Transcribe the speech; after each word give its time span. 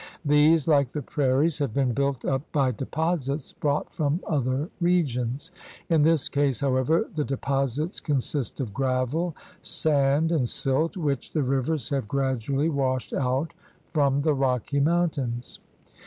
These, 0.25 0.65
hke 0.65 0.91
the 0.93 1.03
prairies, 1.03 1.59
have 1.59 1.75
been 1.75 1.93
built 1.93 2.25
up 2.25 2.41
by 2.51 2.71
deposits 2.71 3.53
brought 3.53 3.93
from 3.93 4.19
other 4.25 4.67
regions. 4.79 5.51
In 5.91 6.01
this 6.01 6.27
case, 6.27 6.59
however, 6.59 7.05
the 7.13 7.23
de 7.23 7.37
posits 7.37 7.99
consist 8.01 8.59
of 8.59 8.73
gravel, 8.73 9.35
sand, 9.61 10.31
and 10.31 10.49
silt 10.49 10.97
which 10.97 11.33
the 11.33 11.43
rivers 11.43 11.89
have 11.89 12.07
gradually 12.07 12.67
washed 12.67 13.13
out 13.13 13.53
from 13.91 14.23
the 14.23 14.33
Rocky 14.33 14.79
Mountains. 14.79 15.59